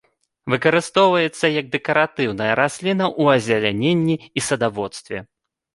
Выкарыстоўваецца 0.51 1.45
як 1.59 1.69
дэкаратыўная 1.77 2.49
расліна 2.61 3.05
ў 3.21 3.39
азеляненні 3.39 4.15
і 4.21 4.39
садаводстве. 4.49 5.17